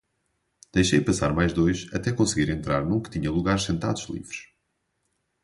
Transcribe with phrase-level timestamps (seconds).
[0.73, 4.47] Deixei passar mais dois até conseguir entrar num que tinha lugares sentados livres.